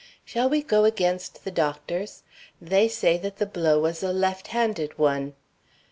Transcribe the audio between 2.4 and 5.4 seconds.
They say that the blow was a left handed one.